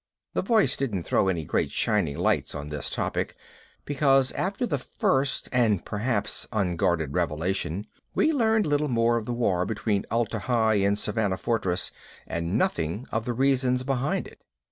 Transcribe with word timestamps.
The 0.33 0.41
voice 0.41 0.75
didn't 0.75 1.03
throw 1.03 1.27
any 1.27 1.45
great 1.45 1.69
shining 1.69 2.17
lights 2.17 2.55
on 2.55 2.69
this 2.69 2.89
topic, 2.89 3.35
because 3.85 4.31
after 4.31 4.65
the 4.65 4.79
first 4.79 5.47
and 5.53 5.85
perhaps 5.85 6.47
unguarded 6.51 7.13
revelation, 7.13 7.85
we 8.15 8.33
learned 8.33 8.65
little 8.65 8.89
more 8.89 9.17
of 9.17 9.25
the 9.25 9.31
war 9.33 9.63
between 9.63 10.07
Atla 10.09 10.39
Hi 10.39 10.73
and 10.79 10.97
Savannah 10.97 11.37
Fortress 11.37 11.91
and 12.25 12.57
nothing 12.57 13.05
of 13.11 13.25
the 13.25 13.33
reasons 13.33 13.83
behind 13.83 14.25
it. 14.27 14.41